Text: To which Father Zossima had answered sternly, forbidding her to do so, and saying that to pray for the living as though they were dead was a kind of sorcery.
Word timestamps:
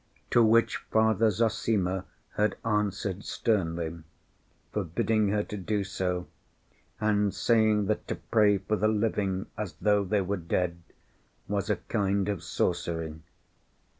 To 0.31 0.43
which 0.43 0.77
Father 0.89 1.29
Zossima 1.29 2.05
had 2.33 2.55
answered 2.65 3.23
sternly, 3.23 3.97
forbidding 4.71 5.27
her 5.29 5.43
to 5.43 5.55
do 5.57 5.83
so, 5.83 6.25
and 6.99 7.31
saying 7.31 7.85
that 7.85 8.07
to 8.07 8.15
pray 8.15 8.57
for 8.57 8.77
the 8.77 8.87
living 8.87 9.45
as 9.59 9.73
though 9.73 10.03
they 10.03 10.21
were 10.21 10.37
dead 10.37 10.77
was 11.47 11.69
a 11.69 11.75
kind 11.75 12.29
of 12.29 12.41
sorcery. 12.41 13.19